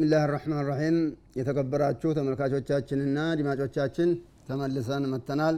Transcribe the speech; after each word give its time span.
ብስሚላህ 0.00 0.22
ራሕማን 0.30 0.62
ራሒም 0.68 0.94
የተከበራችሁ 1.38 2.10
ተመልካቾቻችንና 2.18 3.16
አድማጮቻችን 3.32 4.10
ተመልሰን 4.46 5.04
መጥተናል። 5.10 5.56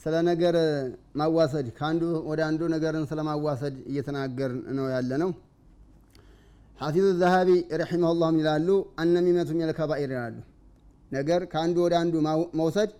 ስለ 0.00 0.14
ነገር 0.28 0.56
ማዋሰድ 1.20 1.66
ከአንዱ 1.76 2.02
ወደ 2.30 2.40
አንዱ 2.48 2.60
ነገርን 2.74 3.04
ስለ 3.10 3.22
ማዋሰድ 3.28 3.76
እየተናገር 3.90 4.50
ነው 4.78 4.86
ያለ 4.94 5.10
ነው። 5.22 5.30
ሐፊዙ 6.78 7.06
ዘሀቢ 7.20 7.50
ረሒመሁላህ 7.82 8.32
ይላሉ 8.40 8.68
አነሚመቱ 9.02 9.48
ሚነል 9.54 9.72
ይላሉ። 10.04 10.36
ነገር 11.12 11.40
ከአንዱ 11.54 11.78
ወደ 11.86 11.96
አንዱ 12.02 12.16
መውሰድ 12.60 12.90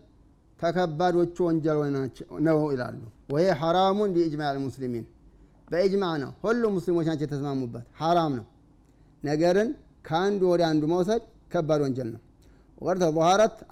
ከከባዶቹ 0.60 1.36
ወንጀል 1.48 1.80
ነው 2.46 2.62
ይላሉ። 2.72 3.00
ወይ 3.34 3.48
ሐራሙን 3.62 4.14
ቢኢጅማዕ 4.16 4.54
ልሙስሊሚን 4.58 5.06
በኢጅማዕ 5.68 6.14
ነው፣ 6.24 6.32
ሁሉም 6.44 6.74
ሙስሊሞች 6.78 7.06
ናቸው 7.10 7.26
የተስማሙበት 7.28 7.86
ሐራም 8.00 8.32
ነው። 8.40 8.46
ነገርን 9.22 9.70
ከአንዱ 10.08 10.42
ወደ 10.52 10.62
አንዱ 10.70 10.82
መውሰድ 10.92 11.22
ከባድ 11.52 11.80
ወንጀል 11.84 12.08
ነው። 12.14 12.20
ወቀድ 12.80 13.02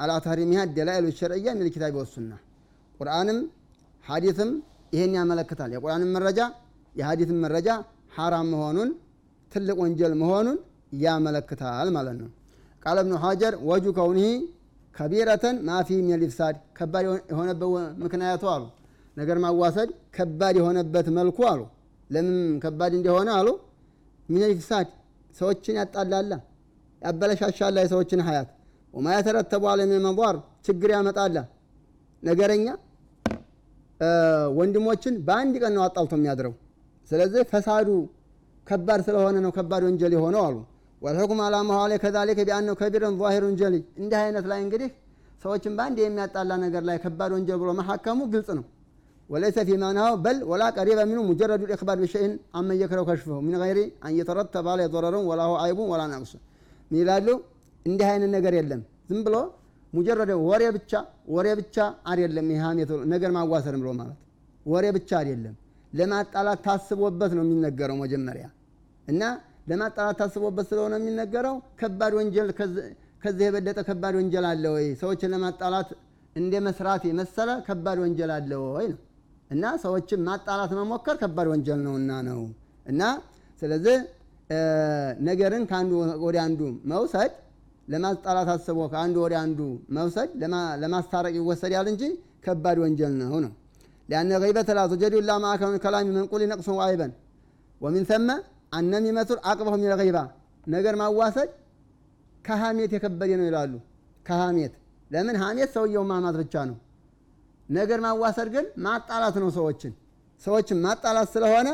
አላ 0.03 0.13
ተህሪሚሃ 0.25 0.61
ደላኢሉ 0.77 1.07
ሸርዕያ 1.19 1.49
ሚነል 1.57 1.71
ኪታቢ 1.75 1.95
ወሱና 2.01 2.33
ቁርአንም 3.01 3.39
ሐዲትም 4.05 4.51
ይሄን 4.93 5.13
ያመለክታል። 5.19 5.71
የቁርአንም 5.75 6.11
መረጃ 6.17 6.41
የሐዲትም 6.95 7.39
መረጃ 7.45 7.69
ሐራም 8.17 8.49
መሆኑን 8.53 8.91
ትልቅ 9.53 9.77
ወንጀል 9.83 10.13
መሆኑን 10.23 10.59
ያመለክታል 11.03 11.89
ማለት 11.97 12.17
ነው። 12.21 12.29
ቃለ 12.83 12.99
እብኑ 13.05 13.15
ሐጀር 13.25 13.55
ወጁ 13.69 13.87
ከውኒሂ 13.97 14.29
ከቢረተን 14.95 15.57
ማፊ 15.69 15.89
ሚነል 16.03 16.23
ከባድ 16.79 17.05
የሆነበት 17.30 17.71
ምክንያቱ 18.03 18.45
አሉ 18.55 18.63
ነገር 19.16 19.37
ማዋሰድ 19.45 19.91
ከባድ 20.16 20.55
የሆነበት 20.61 21.07
መልኩ 21.19 21.38
አሉ 21.51 21.60
ለምን 22.10 22.37
ከባድ 22.65 22.93
እንደሆነ 22.99 23.29
አሉ 23.38 23.49
ሚነል 24.29 24.53
ሰዎችን 25.37 25.76
ያጣላላ 25.80 26.32
ያበለሻሻላ 27.02 27.76
የሰዎችን 27.84 28.20
ሀያት። 28.29 28.48
ወማ 28.95 29.06
የተረተቡ 29.16 29.65
አለ 29.73 29.80
ሚነል 29.88 30.02
መዷር 30.09 30.37
ችግር 30.66 30.90
ያመጣላ 30.95 31.38
ነገረኛ 32.23 32.66
ወንድሞችን 34.59 35.14
በአንድ 35.26 35.54
ቀን 35.62 35.73
ነው 35.76 35.82
አጣልቶ 35.87 36.12
የሚያድረው። 36.18 36.54
ስለዚህ 37.09 37.42
ፈሳዱ 37.52 37.88
ከባድ 38.66 39.01
ስለሆነ 39.07 39.37
ነው 39.45 39.51
ከባድ 39.57 39.82
ወንጀል 39.88 40.12
የሆነው 40.16 40.42
አሉ። 40.46 40.57
ወልሑክም 41.02 41.40
አላ 41.46 41.57
መዋለ 41.68 41.92
ከዛሊከ 42.02 42.40
ቢአነው 42.48 42.74
ከቢረን 42.80 43.14
ዛሂሩን 43.20 43.54
ጀሊ 43.60 43.74
እንዲህ 44.01 44.18
አይነት 44.23 44.46
ላይ 44.52 44.60
እንግዲህ 44.64 44.90
ሰዎችን 45.42 45.73
በአንድ 45.79 45.98
የሚያጣላ 46.02 46.52
ነገር 46.64 46.82
ላይ 46.88 46.96
ከባድ 47.04 47.30
ወንጀል 47.37 47.59
ብሎ 47.62 47.70
መሐከሙ 47.80 48.18
ግልጽ 48.32 48.48
ነው 48.59 48.64
ወለይሰ 49.30 49.59
ፊ 49.69 49.77
ማናው 49.82 50.13
በል 50.24 50.38
ወላ 50.51 50.65
ቀሪበ 50.77 51.01
ሚኑ 51.10 51.21
ሙጀረዱ 51.29 51.63
ልእክባር 51.71 51.99
ብሸይን 52.02 52.32
አመን 52.59 52.77
የክረው 52.82 53.05
ከሽፈው 53.09 53.38
ሚን 53.46 53.55
ገይሪ 53.63 53.79
አንየተረተበ 54.07 54.66
አለ 54.73 54.80
የضረሩን 54.87 55.24
ወላሁ 55.30 55.52
አይቡን 55.63 55.88
ወላ 55.93 56.02
ነቅሱ 56.13 56.32
ምን 56.91 56.99
ይላሉ 57.01 57.29
እንዲህ 57.87 58.07
አይነት 58.13 58.30
ነገር 58.37 58.54
የለም 58.59 58.80
ዝም 59.10 59.21
ብሎ 59.27 59.37
ሙጀረደ 59.93 60.32
ወሬ 60.47 60.63
ብቻ 60.77 60.93
ወሬ 61.35 61.49
ብቻ 61.60 61.77
አይደለም 62.10 62.47
ይህ 62.52 62.63
ነገር 63.13 63.30
ማዋሰር 63.37 63.74
ብሎ 63.82 63.88
ማለት። 64.00 64.19
ወሬ 64.66 64.84
ብቻ 64.97 65.10
አይደለም 65.21 65.54
ለማጣላት 65.93 66.60
ታስቦበት 66.66 67.32
ነው 67.37 67.44
የሚነገረው 67.47 67.97
መጀመሪያ። 68.03 68.47
እና 69.09 69.22
ለማጣላት 69.71 70.16
ታስቦበት 70.21 70.66
ስለሆነ 70.71 70.94
የሚነገረው 71.00 71.56
ከባድ 71.81 72.12
ወንጀል 72.19 72.49
ከዚህ 73.22 73.44
የበለጠ 73.47 73.78
ከባድ 73.88 74.15
ወንጀል 74.21 74.44
አለ 74.50 74.65
ወይ? 74.77 74.87
ሰዎችን 75.00 75.31
ለማጣላት 75.34 75.88
እንደ 76.37 76.54
መስራት 76.66 77.03
የመሰለ 77.10 77.50
ከባድ 77.69 77.99
ወንጀል 78.04 78.31
አለ 78.37 78.50
ወይ 78.69 78.87
ነው 78.93 78.99
እና 79.50 79.65
ሰዎችን 79.83 80.21
ማጣላት 80.28 80.72
መሞከር 80.78 81.16
ከባድ 81.21 81.49
ወንጀል 81.53 81.81
ነውና 81.87 82.12
ነው። 82.28 82.41
እና 82.87 83.03
ስለዚህ 83.62 83.97
ነገርን 85.28 85.65
ከአንዱ 85.70 85.93
ወደ 86.25 86.37
አንዱ 86.44 86.60
መውሰድ 86.93 87.32
ለማጣላት 87.88 88.48
አስቦ 88.54 88.78
ከአንዱ 88.93 89.16
ወደ 89.25 89.34
አንዱ 89.43 89.60
መውሰድ 89.97 90.31
ለማስታረቅ 90.82 91.34
ይወሰዳል 91.38 91.87
እንጂ 91.93 92.03
ከባድ 92.44 92.78
ወንጀል 92.84 93.12
ነው 93.20 93.34
ነው። 93.44 93.53
ሊአነ 94.09 94.31
ገይበተ 94.43 94.70
ላ 94.78 94.82
ቱጀዱ 94.91 95.15
ላ 95.28 95.34
ማዕከ 95.44 95.70
ከላሚ 95.84 96.09
መንቁል 96.16 96.43
ነቅሱ 96.53 96.69
አይበን። 96.87 97.12
ወሚን 97.81 98.04
ሰመ 98.10 98.28
አነሚመቱን 98.72 99.38
አቅበሁ 99.50 99.75
ሚነል 99.81 100.00
ገይባ። 100.00 100.19
ነገር 100.66 100.94
ማዋሰድ 101.00 101.50
ከሀሜት 102.44 102.93
የከበደ 102.97 103.31
ነው 103.41 103.47
ይላሉ። 103.49 103.72
ከሀሜት 104.26 104.72
ለምን? 105.10 105.37
ሀሜት 105.43 105.70
ሰውየው 105.75 106.04
ማማት 106.10 106.37
ብቻ 106.43 106.54
ነው 106.70 106.76
ነገር 107.69 107.99
ማዋሰድ 108.04 108.49
ግን 108.54 108.66
ማጣላት 108.87 109.37
ነው 109.43 109.50
ሰዎችን። 109.56 109.93
ሰዎችን 110.43 110.78
ማጣላት 110.84 111.28
ስለሆነ 111.34 111.69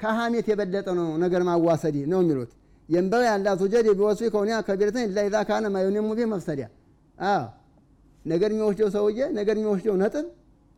ከሀሜት 0.00 0.46
የበለጠ 0.50 0.88
ነው 0.98 1.08
ነገር 1.22 1.42
ማዋሰድ 1.48 1.96
ነው 2.12 2.20
የሚሉት። 2.22 2.50
የንበው 2.88 3.22
ያላ 3.28 3.48
ቱጀድ 3.60 3.86
ቢወስፊ 3.98 4.28
ከሆኒያ 4.32 4.56
ከቢረተን 4.66 5.04
ኢላ 5.06 5.24
ኢዛ 5.28 5.36
ካነ 5.48 5.66
ማዩኒሙ 5.74 6.08
ቢህ 6.18 6.28
መፍሰዲያ። 6.32 6.66
ነገር 8.24 8.50
የሚወስደው 8.52 8.88
ሰውዬ 8.96 9.20
ነገር 9.38 9.54
የሚወስደው 9.58 9.96
ነጥብ 10.02 10.26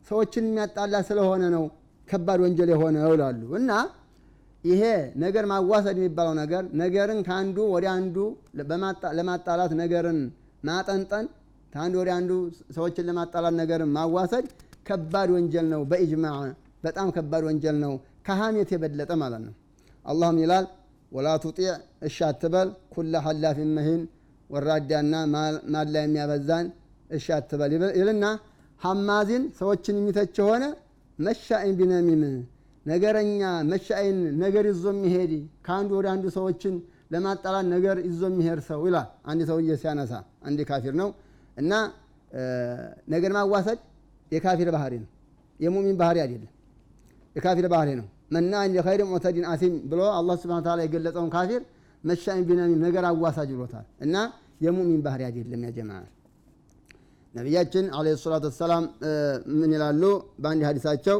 ሰዎችን 0.07 0.45
የሚያጣላ 0.49 0.95
ስለሆነ 1.09 1.43
ነው 1.55 1.63
ከባድ 2.07 2.39
ወንጀል 2.45 2.69
የሆነው 2.73 3.11
ይላሉ። 3.15 3.41
እና 3.59 3.71
ይሄ 4.63 4.81
ነገር 5.23 5.43
ማዋሰድ 5.51 5.95
የሚባለው 5.99 6.33
ነገር 6.41 6.63
ነገርን 6.81 7.19
ከአንዱ 7.27 7.57
ወደ 7.75 7.85
አንዱ 7.93 8.17
ለማጣላት 9.19 9.71
ነገርን 9.81 10.19
ማጠንጠን 10.63 11.25
ከአንዱ 11.73 11.95
ወደ 12.01 12.09
አንዱ 12.17 12.31
ሰዎችን 12.77 13.05
ለማጣላት 13.09 13.55
ነገርን 13.59 13.91
ማዋሰድ 13.95 14.45
ከባድ 14.87 15.29
ወንጀል 15.35 15.67
ነው። 15.73 15.81
በኢጅማዕ 15.91 16.37
በጣም 16.85 17.07
ከባድ 17.15 17.43
ወንጀል 17.49 17.77
ነው። 17.83 17.93
ከሀሜት 18.27 18.69
የበለጠ 18.75 19.11
ማለት 19.21 19.41
ነው። 19.47 19.53
አላህም 20.05 20.37
ይላል 20.43 20.65
ወላ 21.11 21.27
ቱጢዕ 21.43 21.71
እሺ 22.07 22.17
አትበል 22.27 22.69
ኩለ 22.93 23.13
ሐላፊን 23.25 23.71
መሂን 23.77 24.01
ወራዳና 24.49 25.13
ማላ 25.73 25.95
የሚያበዛን 26.03 26.67
እሺ 27.09 27.25
አትበል 27.37 27.71
ይልና 27.99 28.25
ሐማዚን 28.81 29.43
ሰዎችን 29.59 29.95
የሚተች 29.99 30.37
ሆነ 30.47 30.63
مشاء 31.19 31.75
بنميم 31.79 32.21
ነገረኛ 32.85 33.41
مشاء 33.71 34.19
ነገር 34.43 34.65
ይዞ 34.69 34.85
የሚሄድ 34.93 35.31
ከአንዱ 35.65 35.91
ወደ 35.99 36.07
አንዱ 36.13 36.25
ሰዎችን 36.37 36.75
ለማጣላት 37.13 37.65
ነገር 37.73 37.97
ይዞ 38.07 38.21
የሚሄድ 38.31 38.59
ሰው 38.69 38.81
ይላል። 38.87 39.07
አንድ 39.31 39.41
ሰውዬ 39.49 39.75
ሲያነሳ 39.81 40.13
አንድ 40.47 40.59
ካፊር 40.69 40.95
ነው 41.01 41.09
እና 41.57 41.71
ነገር 43.13 43.31
ማዋሰድ 43.37 43.79
የካፊር 44.31 44.69
ባህሪ 44.75 44.93
ነው። 45.03 45.09
የሙሚን 45.59 45.95
ባህሪ 46.01 46.17
አይደለም። 46.23 46.51
የካፊር 47.35 47.65
ባህሪ 47.73 47.89
ነው። 47.99 48.05
مناع 48.31 48.53
للخير 48.73 49.01
معتد 49.09 49.45
أثيم 49.51 49.73
ብሎ 49.91 50.01
አላህ 50.17 50.35
سبحانه 50.41 50.61
وتعالى 50.67 50.79
የገለጸውን 50.85 51.29
ካፊር 51.33 51.61
مشاء 52.03 52.43
بنميم 52.49 52.79
ነገር 52.85 53.03
አዋሳጅ 53.09 53.49
ብሎታል። 53.55 53.85
እና 54.05 54.15
የሙሚን 54.65 55.01
ባህሪ 55.05 55.21
አይደለም 55.27 55.61
يا 55.67 55.75
جماعة 55.75 56.05
ነቢያችን 57.33 57.85
አለይሂ 57.97 58.15
ሰላቱ 58.23 58.45
ወሰላም 58.49 58.83
ምን 59.59 59.69
ይላሉ? 59.75 60.03
በአንድ 60.41 60.63
ሀዲሳቸው 60.69 61.17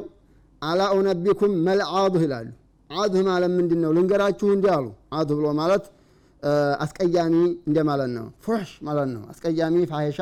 አላ 0.62 0.82
ኡነቢኩም 0.96 1.54
መልዓዱህ 1.68 2.24
ይላሉ። 2.26 2.48
አዱህ 2.90 3.22
ማለት 3.30 3.52
ምንድን 3.58 3.80
ነው 3.84 3.92
ልንገራችሁ 3.98 4.48
እንዲህ 4.56 4.72
አሉ። 4.78 4.88
አዱህ 5.18 5.36
ብሎ 5.40 5.48
ማለት 5.62 5.84
አስቀያሚ 6.84 7.36
እንደ 7.68 7.78
ማለት 7.90 8.10
ነው። 8.16 8.26
ፉሕሽ 8.46 8.72
ማለት 8.82 9.10
ነው። 9.14 9.24
አስቀያሚ 9.32 9.76
ፋሄሻ 9.92 10.20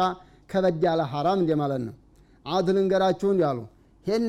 ከበድ 0.50 0.84
ያለ 0.88 1.02
ሐራም 1.12 1.40
እንደ 1.44 1.52
ማለት 1.62 1.82
ነው። 1.88 1.96
አዱህ 2.46 2.74
ልንገራችሁ 2.78 3.28
እንዲህ 3.34 3.46
አሉ። 3.50 3.60
ይህን 4.06 4.26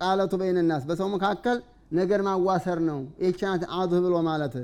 ቃለቱ 0.00 0.34
በይንናስ 0.40 0.84
በሰው 0.88 1.08
መካከል 1.14 1.58
ነገር 1.92 2.20
ማዋሰር 2.28 2.78
ነው። 2.88 3.00
ይህችናት 3.22 3.62
አዱህ 3.78 4.00
ብሎ 4.04 4.14
ማለት። 4.28 4.54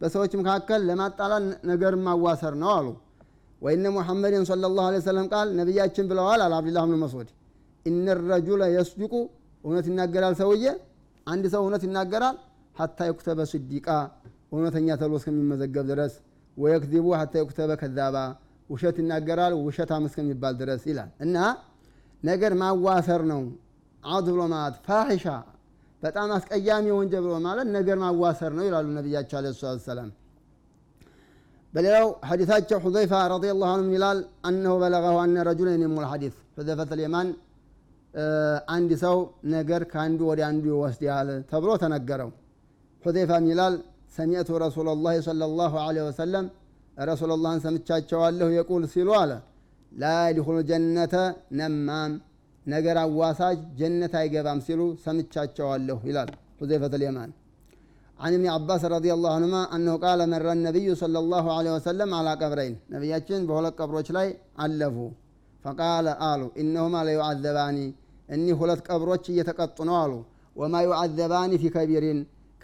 በሰዎች 0.00 0.32
መካከል 0.40 0.80
ለማጣላት 0.88 1.42
ነገር 1.70 1.92
ማዋሰር 2.06 2.54
ነው 2.62 2.70
አሉ። 2.76 2.86
ወይነ 3.62 3.84
ሙሐመድን 3.94 4.44
صለ 4.48 4.64
ላሁ 4.70 4.86
ለ 4.86 4.98
ወሰለም 5.00 5.26
ቃል 5.32 5.48
ነቢያችን 5.58 6.04
ብለዋል 6.10 6.40
አለ 6.44 6.52
አብዱላህ 6.58 6.84
ብን 6.86 7.00
መስዑድ። 7.02 7.28
ኢነ 7.86 8.06
ረጁለ 8.28 8.62
የስዱቁ 8.74 9.14
እውነት 9.64 9.86
ይናገራል 9.90 10.34
ሰውዬ? 10.40 10.64
አንድ 11.26 11.44
ሰው 11.52 11.60
እውነት 11.64 11.82
ይናገራል? 11.86 12.36
ሀታ 12.76 12.98
የኩተበ 13.08 13.40
ስዲቃ 13.52 13.88
እውነተኛ 14.52 14.88
ተብሎ 15.00 15.14
እስከሚመዘገብ 15.20 15.86
ድረስ 15.90 16.12
ወየክዚቡ 16.56 17.06
ሀታ 17.18 17.32
የኩተበ 17.40 17.72
ከዛባ 17.80 18.16
ውሸት 18.70 18.96
ይናገራል 19.02 19.52
ውሸታም 19.60 20.04
እስከሚባል 20.08 20.54
ድረስ 20.60 20.82
ይላል። 20.90 21.10
እና 21.24 21.36
ነገር 22.22 22.52
ማዋሰር 22.62 23.22
ነው። 23.32 23.42
አውድ 24.02 24.26
ብሎ 24.34 24.42
ማለት 24.52 24.76
ፋሒሻ 24.86 25.26
በጣም 26.02 26.28
አስቀያሚ 26.36 26.86
ወንጀል 26.96 27.22
ብሎ 27.24 27.34
ማለት 27.46 27.68
ነገር 27.76 27.96
ማዋሰር 28.02 28.52
ነው 28.58 28.64
ይላሉ 28.68 28.86
ነቢያቸው 28.98 29.36
አለ 29.38 29.46
ሰላት 29.56 29.80
ሰላም 29.86 30.10
በሌላው 31.74 32.08
ሐዲታቸው 32.28 32.78
ሁዘይፋ 32.84 33.12
ረዲየላሁ 33.32 33.68
ዐንሁ 33.72 33.90
ይላል 33.96 34.18
አነሁ 34.48 34.74
በለገሁ 34.82 35.16
አነ 35.22 35.36
ረጁለን 35.48 35.82
የሙል 35.84 36.06
ሐዲስ 36.12 36.36
ሁዘይፈት 36.58 36.92
ልየማን 36.98 37.28
አንድ 38.74 38.90
ሰው 39.02 39.16
ነገር 39.54 39.82
ከአንዱ 39.90 40.20
ወደ 40.30 40.40
አንዱ 40.48 40.64
ይወስዳል 40.72 41.28
ተብሎ 41.50 41.70
ተነገረው። 41.82 42.30
ሁዘይፋም 43.02 43.44
ይላል 43.52 43.74
ሰሚዕቱ 44.16 44.50
ረሱላ 44.64 44.94
ላ 45.06 45.10
ለ 45.40 45.48
ላሁ 45.60 45.74
ለ 45.96 46.06
ወሰለም 46.08 46.46
ረሱላ 47.10 47.32
ላህን 47.44 47.60
ሰምቻቸዋለሁ 47.66 48.48
የቁል 48.58 48.84
ሲሉ 48.94 49.08
አለ 49.22 49.32
ላ 49.92 50.06
ሊኹሉ 50.36 50.56
ጀነተ 50.70 51.14
ነማም 51.60 52.14
ነገር 52.74 52.96
አዋሳጅ 53.04 53.58
ጀነት 53.80 54.14
አይገባም 54.20 54.60
ሲሉ 54.68 54.80
ሰምቻቸዋለሁ 55.04 55.98
ይላል 56.10 56.32
ሁዘይፈት 56.62 56.94
ልየማን 57.02 57.30
عن 58.24 58.32
ابن 58.38 58.46
عباس 58.56 58.82
رضي 58.96 59.10
الله 59.16 59.32
عنهما 59.38 59.62
أنه 59.74 59.94
قال 60.06 60.20
مر 60.32 60.46
النبي 60.56 60.88
صلى 61.02 61.18
الله 61.22 61.44
عليه 61.56 61.72
وسلم 61.76 62.08
على 62.18 62.32
قبرين 62.42 62.74
نبياتين 62.94 63.40
بهلك 63.48 63.74
قبروش 63.80 64.08
لاي 64.16 64.28
علفوا 64.62 65.10
فقال 65.64 66.06
آلو 66.32 66.48
إنهما 66.60 67.00
لا 67.06 67.12
يعذباني 67.18 67.86
إني 68.34 68.52
هلت 68.60 68.80
قبروش 68.90 69.24
يتقطنوا 69.40 69.98
آلو 70.04 70.20
وما 70.60 70.80
يعذباني 70.88 71.56
في 71.62 71.68
كبير 71.76 72.04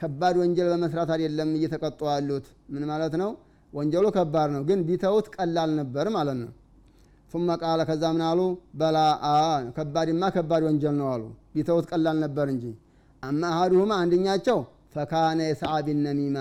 ከባድ 0.05 0.37
ወንጀል 0.41 0.69
በመስራት 0.73 1.11
አይደለም 1.15 1.51
እየተቀጡ 1.59 2.01
ያሉት። 2.13 2.47
ምን 2.73 2.83
ማለት 2.91 3.15
ነው? 3.23 3.31
ወንጀሉ 3.73 4.07
ከባድ 4.17 4.49
ነው 4.55 4.63
ግን 4.69 4.81
ቢተውት 4.89 5.27
ቀላል 5.37 5.71
ነበር 5.79 6.07
ማለት 6.17 6.39
ነው። 6.43 6.51
ثم 7.33 7.49
ቃለ 7.63 7.81
ከዛ 7.89 8.05
ምን 8.15 8.23
አሉ? 8.27 8.41
በላ 8.81 8.99
ከባድማ 9.77 10.23
ከባድ 10.35 10.63
ወንጀል 10.69 10.95
ነው 11.01 11.09
አሉ። 11.15 11.23
ቢተውት 11.55 11.87
ቀላል 11.93 12.17
ነበር 12.25 12.47
እንጂ። 12.55 12.65
أما 13.23 13.43
أحدهما 13.53 13.93
አንደኛቸው 14.03 14.59
فكان 14.95 15.41
يسعى 15.49 15.75
بالنميمة 15.87 16.37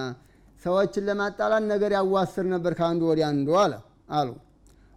ሰዎችን 0.63 1.03
ለማጣላት 1.07 1.63
ነገር 1.71 1.91
ያዋስድ 1.97 2.45
ነበር 2.53 2.73
ከአንዱ 2.79 3.01
ወዲያ 3.11 3.25
አንዱ 3.31 3.49
አለ 3.63 3.73
አሉ። 4.17 4.29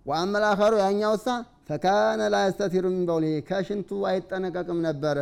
وأما 0.06 0.44
الآخر 0.50 0.74
ያኛውሳ 0.84 1.26
فكان 1.68 2.22
لا 2.34 2.43
يستتر 2.43 2.84
من 2.92 3.04
بوله 3.08 3.36
ከሽንቱ 3.48 3.90
አይጠነቀቅም 4.10 4.80
ነበረ 4.86 5.18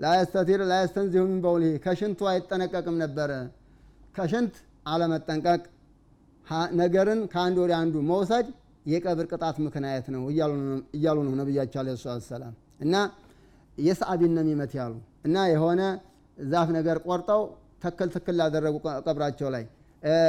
لا 0.00 0.10
يستتر 0.10 0.60
لا 0.70 0.77
يستنزه 0.77 1.22
من 1.26 1.40
بوله 1.44 1.72
ከሽንቱ 1.84 2.20
አይጠነቀቅም 2.30 2.96
ነበረ። 3.02 3.30
ከሽንት 4.16 4.54
አለመጠንቀቅ 4.86 5.62
ነገርን 6.80 7.20
ከአንድ 7.32 7.56
ወደ 7.64 7.72
አንዱ 7.80 7.96
መውሰድ 8.10 8.46
የቀብር 8.86 9.26
ቅጣት 9.32 9.56
ምክንያት 9.66 10.06
ነው 10.14 10.22
እያሉ 10.94 11.18
ነው 11.26 11.34
ነቢያቸው 11.40 11.80
አለ 11.82 11.90
ሰላት 12.02 12.24
ሰላም 12.30 12.54
እና 12.84 12.94
የሰአቢን 13.78 14.32
ነሚመት 14.38 14.72
ያሉ 14.78 14.94
እና 15.26 15.36
የሆነ 15.52 15.82
ዛፍ 16.38 16.68
ነገር 16.78 16.96
ቆርጠው 17.06 17.42
ተክል 17.84 18.08
ትክል 18.14 18.34
ላደረጉ 18.40 18.74
ቀብራቸው 19.06 19.48
ላይ 19.54 19.64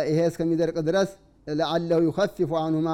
ይሄ 0.09 0.19
እስከሚደርቅ 0.31 0.77
ድረስ 0.89 1.09
ለአለሁ 1.47 1.99
ዩከፊፉ 2.07 2.51
አንሁማ 2.61 2.89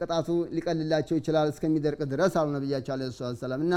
ቅጣቱ 0.00 0.28
ሊቀልላቸው 0.56 1.16
ይችላል 1.20 1.48
እስከሚደርቅ 1.52 2.00
ድረስ 2.12 2.32
አሉ 2.40 2.48
ነቢያቸው 2.56 2.92
አለ 2.96 3.08
ሰላት 3.18 3.38
ሰላም 3.44 3.62
እና 3.66 3.74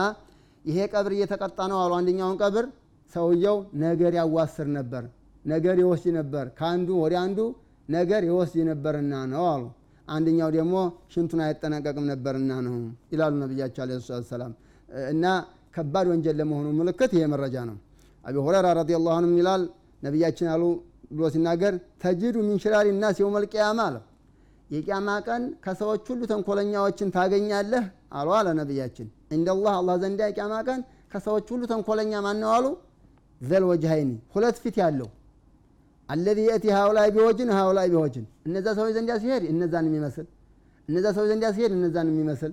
ይሄ 0.66 0.78
ቀብር 0.94 1.12
እየተቀጣ 1.16 1.60
ነው 1.72 1.78
አሉ። 1.84 1.92
አንደኛውን 2.00 2.38
ቀብር 2.42 2.66
ሰውየው 3.14 3.58
ነገር 3.84 4.14
ያዋስር 4.20 4.68
ነበር 4.78 5.04
ነገር 5.46 5.76
ይወስድ 5.82 6.14
ነበር። 6.18 6.46
ከአንዱ 6.58 6.90
ወደ 7.04 7.14
አንዱ 7.24 7.40
ነገር 7.90 8.22
ይወስድ 8.30 8.60
ነበርና 8.70 9.14
ነው 9.32 9.44
አሉ። 9.54 9.64
አንደኛው 10.08 10.50
ደግሞ 10.56 10.76
ሽንቱን 11.14 11.42
አይጠነቀቅም 11.46 12.06
ነበርና 12.12 12.52
ነው 12.66 12.76
ይላሉ 13.14 13.34
ነቢያቸው 13.44 13.82
አለ 13.86 13.92
ሰላት 14.08 14.26
ሰላም 14.32 14.54
እና 15.12 15.26
ከባድ 15.76 16.08
ወንጀል 16.12 16.36
ለመሆኑ 16.42 16.68
ምልክት 16.80 17.12
ይሄ 17.16 17.24
መረጃ 17.34 17.56
ነው። 17.70 17.78
አቢ 18.24 18.36
ሁረራ 18.46 18.68
ረዲየላሁ 18.80 19.14
ዐንሁ 19.18 19.32
ይላል 19.42 19.64
ነቢያችን 20.04 20.48
አሉ 20.54 20.64
ብሎ 21.12 21.26
ሲናገር 21.34 21.74
ተጅዱ 22.04 22.36
ሚን 22.48 22.58
ሽራሪ 22.64 22.88
ናስ 22.98 23.18
የውም 23.22 23.36
ልቅያማ 23.44 23.80
አለ። 23.88 23.96
የቅያማ 24.70 25.10
ቀን 25.28 25.44
ከሰዎች 25.64 26.06
ሁሉ 26.12 26.22
ተንኮለኛዎችን 26.32 27.10
ታገኛለህ 27.16 27.84
አሉ 28.20 28.30
አለ 28.38 28.48
ነቢያችን 28.62 29.08
እንደላህ 29.34 29.74
አላህ 29.80 29.96
ዘንዳ 30.04 30.22
የቅያማ 30.30 30.54
ቀን 30.68 30.82
ከሰዎች 31.12 31.48
ሁሉ 31.54 31.64
ተንኮለኛ 31.72 32.14
ማነው 32.26 32.52
አሉ? 32.56 32.66
ዘል 33.42 33.64
ወጅሀይኒ 33.70 34.12
ሁለት 34.34 34.58
ፊት 34.64 34.76
ያለው 34.82 35.10
አለዚ 36.10 36.40
የእቲ 36.48 36.66
ሀውላይ 36.78 37.08
ቢወጅን 37.16 37.50
ሀውላይ 37.58 37.88
ቢወጅን 37.94 38.26
እነዛ 38.48 38.68
ሰዎች 38.78 38.92
ዘንዲያ 38.98 39.16
ሲሄድ 39.24 39.44
እነዛን 39.52 39.86
የሚመስል 39.90 40.26
እነዛ 40.90 41.06
ሰዎች 41.16 41.28
ዘንዲያ 41.32 41.50
ሲሄድ 41.56 41.72
እነዛን 41.78 42.08
የሚመስል 42.12 42.52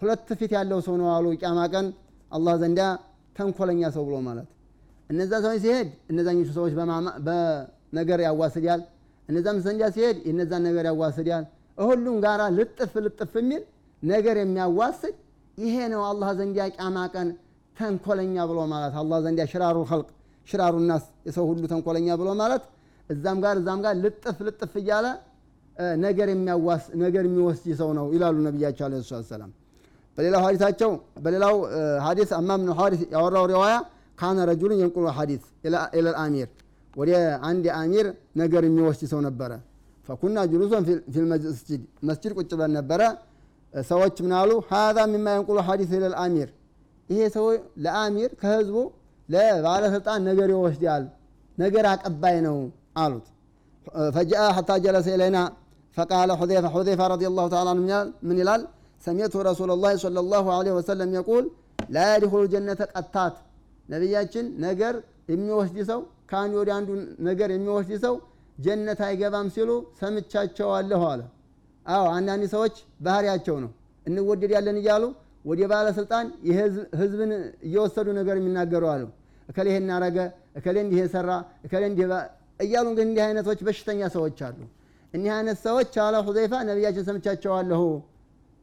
ሁለት 0.00 0.28
ፊት 0.40 0.52
ያለው 0.56 0.78
ሰው 0.86 0.94
ነው 1.00 1.08
አሉ 1.14 1.26
ቅያማ 1.38 1.60
ቀን 1.72 1.86
አላህ 2.32 2.54
ዘንዳ 2.62 2.80
ተንኮለኛ 3.36 3.82
ሰው 3.96 4.02
ብሎ 4.08 4.16
ማለት። 4.26 4.48
እነዛ 5.10 5.32
ሰዎች 5.44 5.60
ሲሄድ 5.64 5.88
እነዛኞቹ 6.12 6.48
ሰዎች 6.58 6.72
በነገር 7.28 8.20
ያዋስዳል። 8.26 8.80
እነዛም 9.28 9.56
ዘንዳ 9.64 9.84
ሲሄድ 9.94 10.18
የነዛን 10.28 10.62
ነገር 10.68 10.84
ያዋስዳል። 10.90 11.44
ሁሉም 11.78 12.16
ጋራ 12.24 12.42
ልጥፍ 12.58 12.92
ልጥፍ 13.06 13.32
የሚል 13.40 13.62
ነገር 14.02 14.36
የሚያዋስድ 14.42 15.14
ይሄ 15.58 15.76
ነው 15.92 16.02
አላህ 16.08 16.28
ዘንዳ 16.38 16.58
ቅያማ 16.72 16.98
ቀን 17.14 17.28
ተንኮለኛ 17.76 18.36
ብሎ 18.50 18.58
ማለት። 18.72 18.94
አላህ 19.00 19.18
ዘንዳ 19.24 19.40
ሽራሩ 19.52 19.78
ኸልቅ 19.90 20.08
ሽራሩ 20.48 20.74
ናስ 20.88 21.04
የሰው 21.26 21.44
ሁሉ 21.50 21.62
ተንኮለኛ 21.72 22.08
ብሎ 22.20 22.28
ማለት። 22.40 22.64
እዛም 23.10 23.38
ጋር 23.44 23.56
እዛም 23.60 23.80
ጋር 23.84 23.94
ልጥፍ 24.04 24.38
ልጥፍ 24.46 24.72
እያለ 24.80 25.06
ነገር 26.04 26.28
የሚያዋስ 26.32 26.84
ነገር 27.02 27.24
የሚወስድ 27.28 27.66
ሰው 27.80 27.90
ነው 27.98 28.06
ይላሉ 28.14 28.36
ነቢያቸው 28.46 28.84
አለ 28.86 28.94
ሰላም 29.30 29.50
በሌላው 30.18 30.42
ሀዲታቸው 30.46 30.90
በሌላው 31.24 31.56
ሀዲስ 32.06 32.30
አማም 32.38 32.62
ነው 32.68 32.74
ሀዲስ 32.80 33.02
ያወራው 33.14 33.44
ሪዋያ 33.52 33.74
ካነ 34.18 34.46
ረጁልን 34.50 34.78
የንቁሉ 34.82 35.06
ሀዲስ 35.18 35.42
ኢለል 35.94 36.16
አሚር 36.22 36.48
ወደ 36.96 37.10
አንድ 37.48 37.64
አሚር 37.80 38.06
ነገር 38.40 38.62
የሚወስድ 38.68 39.08
ሰው 39.12 39.20
ነበረ። 39.26 39.50
ፈኩና 40.08 40.38
ጁሉሶን 40.52 40.82
ፊል 41.14 41.24
መስጅድ 41.32 41.80
መስጅድ 42.08 42.32
ቁጭ 42.38 42.50
ብለን 42.52 42.72
ነበረ 42.78 43.00
ሰዎች 43.74 44.16
ምናሉ 44.24 44.50
ሀዛ 44.70 44.98
ሚማ 45.12 45.26
የንቁሉ 45.34 45.58
ሀዲስ 45.68 45.90
ኢለል 45.96 46.14
አሚር. 46.22 46.48
ይሄ 47.08 47.20
ሰው 47.36 47.46
ለአሚር 47.84 48.30
ከህዝቡ 48.40 48.76
ለባለስልጣን 49.28 50.20
ነገር 50.30 50.48
ይወስዳል 50.54 51.04
ነገር 51.58 51.84
አቀባይ 51.92 52.36
ነው 52.46 52.56
አሉት። 53.02 53.26
ፈጃአ 54.16 54.46
ሐታ 54.56 54.70
ጀለሰ 54.84 55.06
ኢለይና 55.16 55.38
ፈቃለ 55.96 56.30
ሑዘይፋ 56.40 56.66
ሑዘይፋ 56.74 57.00
ረዲየላሁ 57.12 57.46
ተዓላ 57.54 57.68
ምን 58.28 58.36
ይላል? 58.42 58.62
ሰሚዕቱ 59.02 59.34
ረሱለላህ 59.48 59.92
ሰለላሁ 60.04 60.44
ዐለይሂ 60.56 60.72
ወሰለም 60.78 61.10
የቁል 61.16 61.44
ላ 61.88 62.04
የድኹሉ 62.10 62.42
ጀነተ 62.54 62.80
ቀታት። 62.94 63.34
ነቢያችን 63.88 64.46
ነገር 64.66 64.94
የሚወስድ 65.32 65.78
ሰው 65.90 66.00
ከአንድ 66.30 66.54
ወደ 66.60 66.70
አንዱ 66.78 66.88
ነገር 67.28 67.48
የሚወስድ 67.56 67.92
ሰው 68.04 68.14
ጀነት 68.58 69.00
አይገባም 69.06 69.48
ሲሉ 69.56 69.70
ሰምቻቸዋለሁ 70.00 71.02
አለ 71.10 71.20
አዎ 71.86 72.04
አንዳንድ 72.16 72.44
ሰዎች 72.54 72.74
ባህሪያቸው 73.00 73.56
ነው። 73.64 73.70
እንወደድ 74.06 74.52
ያለን 74.56 74.76
እያሉ 74.80 75.04
ወደ 75.44 75.60
ባለስልጣን 75.72 76.26
ህዝብን 77.00 77.30
እየወሰዱ 77.66 78.08
ነገር 78.18 78.36
የሚናገሩ 78.40 78.84
አሉ። 78.94 79.04
እከሌ 79.48 79.66
ይሄን 79.70 79.84
እናረገ 79.86 80.18
እከሌ 80.58 80.76
እንዲህ 80.84 80.98
የሰራ 81.02 81.30
እከሌ 81.66 81.82
እንዲህ 81.90 82.04
እያሉ 82.60 82.86
እንግዲህ 82.90 83.08
እንዲህ 83.08 83.22
አይነቶች 83.26 83.60
በሽተኛ 83.66 84.00
ሰዎች 84.16 84.38
አሉ። 84.46 84.58
እኒህ 85.14 85.30
አይነት 85.36 85.58
ሰዎች 85.66 85.92
አለ 86.04 86.16
ሁዘይፋ 86.26 86.54
ነቢያችን 86.68 87.04
ሰምቻቸዋለሁ። 87.08 87.82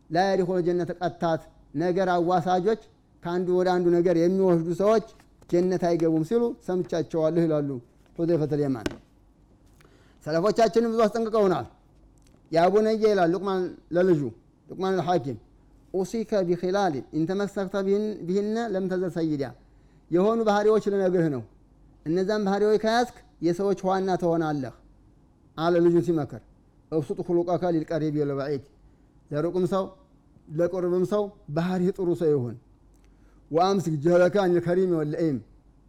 ላ 0.10 0.26
ጀነት 0.68 0.90
ቀታት 1.00 1.44
ነገር 1.76 2.08
አዋሳጆች 2.16 2.82
ከአንዱ 3.24 3.48
ወደ 3.60 3.68
አንዱ 3.76 3.88
ነገር 3.98 4.16
የሚወስዱ 4.22 4.70
ሰዎች 4.82 5.06
ጀነት 5.50 5.84
አይገቡም 5.90 6.24
ሲሉ 6.30 6.44
ሰምቻቸዋለሁ 6.68 7.42
ይላሉ 7.46 7.70
ሁዘይፈት 8.18 8.52
ልየማን 8.60 8.88
ሰለፎቻችንም 10.26 10.92
ብዙ 10.94 11.02
አስጠንቅቀውናል 11.06 11.66
የአቡነየ 12.52 13.04
ይላል 13.12 13.30
ሉቅማን 13.34 13.62
ለልጁ 13.96 14.22
ሉቅማን 14.68 14.94
ልሐኪም 15.00 15.38
ኡሲከ 15.94 16.32
ቢኪላል 16.48 16.96
ኢንተመሰክተ 17.20 17.76
ቢህነ 18.28 18.58
ለም 18.74 18.86
ሰይዳ 19.16 19.44
የሆኑ 20.12 20.40
ባህሪዎች 20.50 20.84
ልነግርህ 20.94 21.28
ነው። 21.36 21.44
እነዛን 22.06 22.42
ባህሪዎች 22.48 22.78
ከያዝክ 22.84 23.16
የሰዎች 23.46 23.80
ዋና 23.88 24.10
ትሆናለህ 24.22 24.74
አለ 25.58 25.74
ልጁን 25.86 26.04
ሲመክር። 26.08 26.42
እብሱጥ 26.92 27.20
ሁሉቀከ 27.28 27.64
ሊልቀሪብ 27.76 28.16
ለበዒድ 28.30 28.64
ለሩቅም 29.32 29.66
ሰው 29.74 29.86
ለቁርብም 30.52 31.06
ሰው 31.14 31.24
ባህሪህ 31.56 31.90
ጥሩ 31.98 32.10
ሰው 32.20 32.30
ይሁን። 32.34 32.56
ወአምስክ 33.52 33.94
ጀለካ 34.06 34.36
አን 34.44 34.52
ልከሪም 34.58 34.92
ወለኢም 35.00 35.38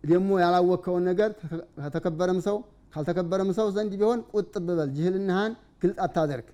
ደግሞ 0.04 0.30
ያላወቅከውን 0.42 1.04
ነገር 1.10 1.30
ከተከበረም 1.78 2.40
ሰው 2.46 2.56
ካልተከበረም 2.94 3.50
ሰው 3.58 3.66
ዘንድ 3.76 3.92
ቢሆን 4.00 4.20
ቁጥብ 4.32 4.66
በል 4.70 4.90
ግልጽ 5.82 5.98
አታደርግ። 6.04 6.46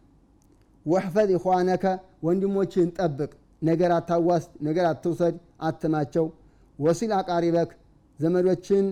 ወሕፈዝ 0.87 1.29
ኢኽዋነከ 1.37 1.85
ወንድሞችህን 2.27 2.91
ጠብቅ። 2.99 3.31
ነገር 3.63 3.91
አታዋስ 3.97 4.45
ነገር 4.67 4.85
አትውሰድ 4.89 5.35
አትማቸው 5.67 6.25
ወሲል 6.79 7.13
አቃሪበክ 7.19 7.71
ዘመዶችን 8.19 8.87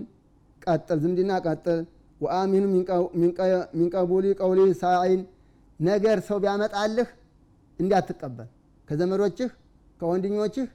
ቀጥል 0.63 0.99
ዝምድና 1.05 1.33
ቀጥል። 1.47 1.81
ወአሚኑ 2.21 2.65
ሚንቀቡሊ 3.79 4.27
ቀውሊ 4.41 4.61
ሳይን 4.83 5.21
ነገር 5.81 6.19
ሰው 6.29 6.39
ቢያመጣልህ 6.43 7.09
እንዳትቀበል። 7.79 8.49
ከዘመዶችህ 8.89 9.51
ከወንድኞችህ 10.01 10.67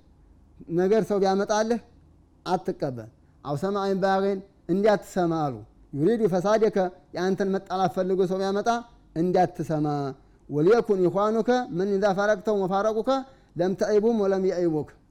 ነገር 0.79 1.01
ሰው 1.09 1.17
ቢያመጣልህ 1.23 1.79
አትቀበል። 2.45 3.09
አው 3.43 3.55
ሰማይን 3.63 3.99
ባሬን 4.03 4.39
እንዳትሰማ 4.69 5.33
አሉ 5.45 5.55
ዩሪዱ 5.93 6.21
ፈሳደከ 6.33 6.77
የአንተን 7.15 7.49
መጣላት 7.55 7.91
ፈልጎ 7.97 8.19
ሰው 8.31 8.37
ቢያመጣ 8.41 8.69
እንዳትሰማ። 9.15 9.87
ወሊየኩን 10.49 10.99
ኢኽዋኑከ 11.05 11.49
ምን 11.77 11.89
ኢዛ 11.95 12.05
ፈረቅተው 12.17 12.55
መፋረቁከ 12.63 13.09
ለም 13.55 13.73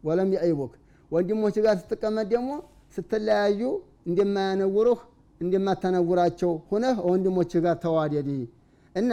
ወለም 0.06 0.30
የዒቡክ 0.34 0.72
ወንድሞች 1.10 1.56
ጋር 1.64 1.74
ስትቀመጥ 1.82 2.26
ደግሞ 2.32 2.50
ስትለያዩ 2.96 3.60
እንደማያነውሩህ 4.08 5.00
እንደማታነውራቸው 5.40 6.50
ሁነህ 6.70 6.96
ወንድሞች 7.08 7.52
ጋር 7.64 7.76
ተዋደድ። 7.84 8.28
እና 8.94 9.12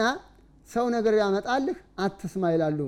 ሰው 0.68 0.84
ነገር 0.94 1.14
ያመጣልህ 1.20 1.76
አትስማ 1.98 2.44
ይላሉ። 2.54 2.80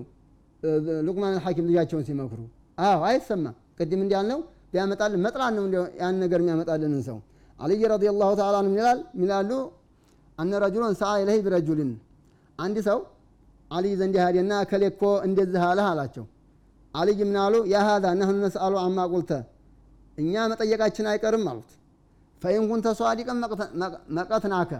ሉቅማን 1.06 1.34
ሐኪም 1.44 1.66
ልጃቸውን 1.70 2.04
ሲመክሩ። 2.08 2.40
አዎ 2.78 3.00
አይሰማ 3.08 3.46
ቅድም 3.78 4.00
እንዳልነው 4.04 4.40
ቢያመጣልን 4.72 5.20
መጥላት 5.26 5.52
ነው 5.56 5.64
ያን 6.00 6.16
ነገር 6.22 6.38
የሚያመጣልንን 6.42 7.02
ሰው። 7.08 7.18
አልይ 7.58 7.82
ረዲየላሁ 7.92 8.30
ተዓላ 8.40 8.56
ሚላሉ 9.20 9.50
አነ 10.38 10.52
ረጁሉን 10.62 10.94
ሰዓ 11.00 11.10
ኢለይህ 11.20 11.40
ቢረጁልን 11.44 11.90
አንድ 12.58 12.76
ሰው 12.88 12.98
አልይ 13.70 13.92
ዘንድ 14.00 14.16
ሄደና 14.22 14.52
እከሌ 14.64 14.82
እኮ 14.92 15.02
እንደዚህ 15.26 15.62
አለህ 15.68 15.86
አላቸው። 15.90 16.24
አልይ 16.94 17.20
ምን 17.28 17.36
አሉ? 17.44 17.54
ያ 17.66 17.76
ነህኑ 18.14 18.36
ነስአሉ 18.44 18.74
አማ 18.82 18.98
ቁልተ። 19.12 19.30
እኛ 20.18 20.34
መጠየቃችን 20.50 21.06
አይቀርም 21.12 21.44
አሉት። 21.50 21.70
ፈኢን 22.42 22.64
ኩንተ 22.70 22.86
ሷዲቀን 22.98 23.38
መቀትናከ። 24.18 24.72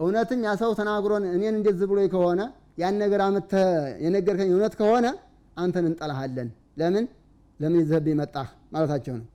እውነትም 0.00 0.40
ያ 0.46 0.52
ሰው 0.62 0.70
ተናግሮን 0.78 1.24
እኔን 1.34 1.54
እንደዚህ 1.58 1.86
ብሎ 1.90 1.98
ከሆነ 2.14 2.40
ያን 2.82 2.94
ነገር 3.02 3.20
አምጥተህ 3.26 3.68
የነገርከኝ 4.04 4.50
እውነት 4.54 4.74
ከሆነ 4.80 5.06
አንተን 5.56 5.86
እንጠላሃለን። 5.90 6.48
ለምን? 6.80 7.04
ለምን 7.60 7.78
ይዘህብኝ 7.82 8.14
መጣህ 8.20 8.48
ማለታቸው 8.72 9.14
ነው። 9.20 9.26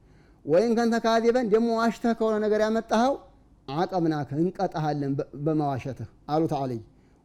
ወይም 0.46 0.72
ከንተ 0.78 0.96
ካዚበን 1.06 1.48
ደግሞ 1.54 1.70
ዋሽተህ 1.80 2.14
ከሆነ 2.20 2.36
ነገር 2.46 2.60
ያመጣኸው 2.66 3.14
አቀብናከ 3.68 4.30
እንቀጣሃለን 4.42 5.14
በመዋሸትህ 5.46 6.10
አሉት 6.34 6.54
አልይ 6.60 6.80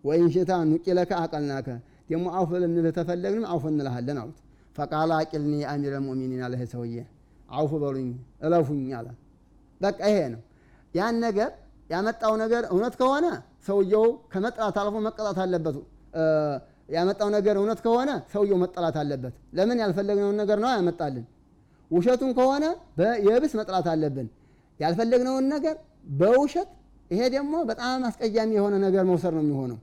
ወይን 0.05 0.29
ሽታ 0.35 0.53
ኑቂለከ 0.71 1.11
አቀልናከ 1.21 1.69
ደግሞ 2.11 2.27
አውፍ 2.39 2.51
ልንልህ 2.63 2.93
ተፈለግንም 2.97 3.45
አውፍ 3.53 3.65
እንልሃለን 3.71 4.19
አሉት። 4.23 4.39
ፈቃላ 4.77 5.13
አቂልኒ 5.21 5.55
አሚረ 5.71 5.95
ልሙእሚኒን 5.97 6.41
አለ 6.47 6.55
ሰውዬ 6.73 6.97
አውፍ 7.51 7.73
በሉኝ 7.83 8.09
እለፉኝ 8.45 8.89
አለ። 8.99 9.09
በቃ 9.81 9.99
ይሄ 10.11 10.19
ነው። 10.35 10.41
ያን 10.95 11.17
ነገር 11.27 11.51
ያመጣው 11.91 12.35
ነገር 12.43 12.63
እውነት 12.73 12.95
ከሆነ 13.01 13.27
ሰውየው 13.69 14.05
ከመጠላት 14.33 14.77
አልፎ 14.83 14.97
መቀጣት 15.07 15.39
አለበት። 15.45 15.77
ያመጣው 16.89 17.29
ነገር 17.37 17.55
እውነት 17.61 17.81
ከሆነ 17.85 18.11
ሰውየው 18.33 18.59
መጠላት 18.63 18.97
አለበት። 19.03 19.35
ለምን 19.59 19.79
ያልፈለግነውን 19.83 20.37
ነገር 20.43 20.59
ነው 20.65 20.71
ያመጣልን? 20.73 21.25
ውሸቱን 21.91 22.31
ከሆነ 22.39 22.65
የብስ 23.27 23.53
መጥላት 23.61 23.87
አለብን። 23.93 24.29
ያልፈለግነውን 24.81 25.47
ነገር 25.55 25.77
በውሸት 26.05 26.71
ይሄ 27.11 27.23
ደግሞ 27.35 27.55
በጣም 27.71 28.05
አስቀያሚ 28.09 28.51
የሆነ 28.59 28.75
ነገር 28.85 29.03
መውሰድ 29.11 29.35
ነው 29.37 29.43
የሚሆነው። 29.45 29.79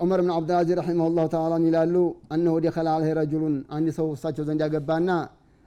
ዑመር 0.00 0.20
ብን 0.22 0.32
ዓብድልአዚዝ 0.34 0.76
ረሒመሁ 0.78 1.06
ላሁ 1.16 1.26
ተዓላ 1.32 1.54
ይላሉ? 1.66 1.94
አነሁ 2.34 2.54
ደኸለ 2.64 2.86
አለህ 2.94 3.10
ረጁሉን 3.18 3.56
አንድ 3.76 3.88
ሰው 3.98 4.06
እሳቸው 4.16 4.44
ዘንድ 4.48 4.60
ያገባና 4.66 5.10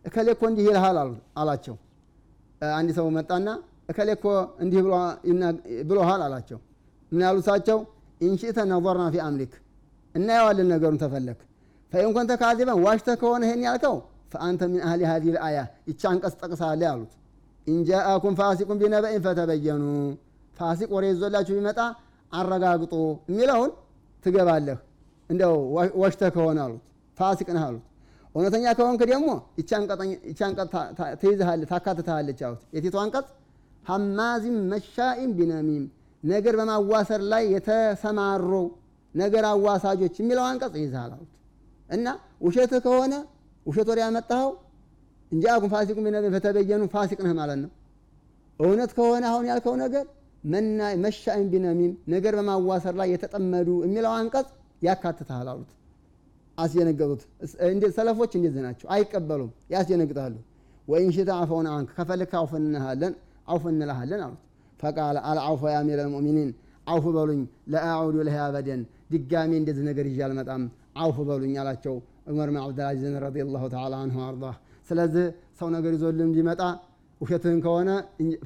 እከሌ 0.05 0.27
እኮ 0.35 0.43
እንዲህ 0.51 0.63
ይልሃል 0.69 0.97
አላቸው። 1.41 1.75
አንድ 2.73 2.89
ሰው 2.97 3.07
መጣና 3.17 3.47
እከሌ 3.91 4.09
እኮ 4.17 4.25
እንዲህ 4.63 4.79
ብሎሃል 5.89 6.21
አላቸው። 6.27 6.59
ምን 7.11 7.21
ያሉ 7.25 7.37
እሳቸው? 7.43 7.77
ኢንሽእተ 8.21 8.59
ነظርና 8.71 9.03
ፊ 9.13 9.21
አምሊክ 9.27 9.53
እናየዋለን 10.15 10.67
ነገሩን 10.73 10.99
ተፈለክ። 11.03 11.39
ፈኢን 11.91 12.11
ካዚበን 12.41 12.79
ዋሽተ 12.85 13.09
ከሆነ 13.21 13.43
ይሄን 13.47 13.61
ያልከው? 13.67 13.95
ፈአንተ 14.33 14.61
ሚን 14.71 14.81
አህሊ 14.87 15.01
ሀዚህ 15.11 15.31
ልአያ 15.35 15.57
ይቻ 15.89 16.01
አንቀጽ 16.11 16.33
ጠቅሳለ 16.41 16.81
አሉት 16.91 17.13
ኢንጃአኩም 17.69 18.35
ፋሲቁን 18.39 18.77
ቢነበኢን 18.81 19.21
ፈተበየኑ 19.25 19.83
ፋሲቅ 20.57 20.89
ወሬ 20.95 21.05
ይዞላችሁ 21.11 21.53
ቢመጣ 21.57 21.79
አረጋግጡ 22.31 22.93
የሚለውን 23.29 23.71
ትገባለህ። 24.25 24.77
እንደው 25.29 25.53
ወሽተ 26.01 26.23
ከሆነ 26.35 26.59
አሉት። 26.65 26.83
ፋሲቅ 27.17 27.47
ነህ 27.55 27.63
አሉት። 27.67 27.85
እውነተኛ 28.35 28.65
ከሆንክ 28.77 29.01
ደግሞ 29.11 29.29
ይቺ 29.59 29.69
አንቀጽ 29.77 30.73
ትይዝሃለች 31.21 31.69
ታካትትሃለች 31.73 32.39
አሉት። 32.47 32.61
አንቀጽ 33.03 33.27
ሀማዚም 33.83 34.57
መሻኢም 34.71 35.31
ቢነሚም 35.37 35.83
ነገር 36.23 36.53
በማዋሰር 36.59 37.21
ላይ 37.31 37.43
የተሰማሩ 37.55 38.51
ነገር 39.13 39.43
አዋሳጆች 39.51 40.15
የሚለው 40.21 40.45
አንቀጽ 40.49 40.73
ይይዝሃል 40.79 41.11
አሉት። 41.15 41.31
እና 41.89 42.07
ውሸትህ 42.45 42.81
ከሆነ 42.85 43.13
ውሸት 43.65 43.87
ወደ 43.91 43.99
ያመጣኸው 44.03 44.51
እንጂ 45.31 45.43
አኩም 45.53 45.69
ፋሲቁን 45.73 46.03
ቢነቢይን 46.05 46.33
ፈተበየኑ 46.35 46.83
ፋሲቅ 46.93 47.19
ነህ 47.25 47.33
ማለት 47.39 47.59
ነው። 47.63 47.71
እውነት 48.59 48.91
ከሆነ 48.97 49.23
አሁን 49.31 49.45
ያልከው 49.49 49.75
ነገር 49.83 50.05
መሻኢም 51.03 51.47
ቢነሚም 51.51 51.93
ነገር 52.13 52.33
በማዋሰር 52.39 52.93
ላይ 52.99 53.07
የተጠመዱ 53.13 53.69
የሚለው 53.85 54.11
አንቀጽ 54.17 54.47
ያካትትሃል 54.81 55.47
አሉት። 55.53 55.71
አስደነገጡት። 56.57 57.21
ሰለፎች 57.97 58.31
እንደዚህ 58.39 58.61
ናቸው? 58.67 58.87
አይቀበሉም። 58.93 59.51
ያስደነግጣሉ። 59.73 60.35
ወኢን 60.87 61.11
ሽታ 61.15 61.31
አፈውን 61.41 61.67
አንክ 61.73 61.89
ከፈልክ 61.97 62.31
አውፍ 62.37 62.51
እንልሃለን 63.71 64.21
አሉት። 64.25 64.41
ፈቃለ 64.79 65.17
አልዐውፈ 65.29 65.61
ያ 65.71 65.77
አሚረ 65.81 65.99
ልሙእሚኒን 66.07 66.49
አውፍ 66.87 67.05
በሉኝ 67.15 67.41
ለአዑዱ 67.73 68.15
ለህ 68.27 68.37
አበደን 68.43 68.81
ድጋሜ 69.11 69.51
እንደዚህ 69.61 69.83
ነገር 69.89 70.05
ይዤ 70.11 70.19
አልመጣም 70.27 70.63
አውፍ 71.01 71.17
በሉኝ 71.27 71.53
አላቸው 71.61 71.95
ዑመር 72.29 72.49
ብን 72.49 72.59
ዓብድልዓዚዝን 72.61 73.15
ረዲየላሁ 73.25 73.63
ተዓላ 73.73 73.93
አንሁ 74.03 74.17
አርዳ 74.27 74.45
ስለዚህ 74.89 75.25
ሰው 75.59 75.67
ነገር 75.75 75.91
ይዞልን 75.95 76.27
እንዲመጣ 76.27 76.61
ውሸትህን 77.21 77.59
ከሆነ 77.65 77.89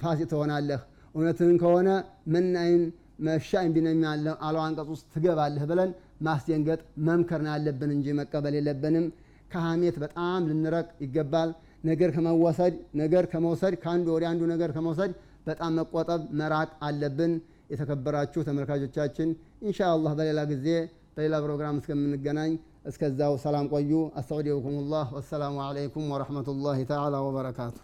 ፋሲቅ 0.01 0.27
ትሆናለህ። 0.31 0.81
እውነትህን 1.15 1.57
ከሆነ 1.61 1.89
ምናይን 2.33 2.83
መሻይን 3.25 3.71
ቢነሚ 3.75 4.01
አለው 4.41 4.61
አንቀጽ 4.63 4.87
ውስጥ 4.93 5.05
ትገባለህ 5.15 5.63
ብለን 5.71 5.91
ማስደንገጥ 6.27 6.79
መምከርን 7.07 7.47
ያለብን 7.51 7.91
እንጂ 7.95 8.07
መቀበል 8.19 8.55
የለብንም። 8.57 9.05
ከሀሜት 9.51 9.95
በጣም 10.03 10.41
ልንረቅ 10.49 10.87
ይገባል። 11.03 11.49
ነገር 11.83 12.09
ከመወሰድ 12.15 12.73
ነገር 13.01 13.23
ከመውሰድ 13.31 13.73
ከአንዱ 13.83 14.07
ወደ 14.15 14.25
አንዱ 14.29 14.43
ነገር 14.53 14.69
ከመውሰድ 14.75 15.11
በጣም 15.47 15.71
መቆጠብ 15.79 16.21
መራቅ 16.39 16.69
አለብን። 16.87 17.33
የተከበራችሁ 17.73 18.41
ተመልካቾቻችን 18.47 19.29
ኢንሻ 19.63 19.79
አላህ 19.93 20.11
በሌላ 20.19 20.39
ጊዜ 20.51 20.67
በሌላ 21.15 21.35
ፕሮግራም 21.45 21.77
እስከምንገናኝ 21.79 22.51
እስከዛው 22.90 23.34
ሰላም 23.44 23.66
ቆዩ 23.72 23.92
አስተውዲውኩም 24.20 24.76
ላህ 24.92 25.08
ወሰላሙ 25.16 25.56
አለይኩም 25.66 26.06
ወረሕመቱላሂ 26.14 26.78
ተዓላ 26.90 27.16
ወበረካቱ 27.26 27.76